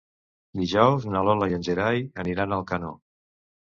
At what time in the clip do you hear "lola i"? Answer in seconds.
1.29-1.55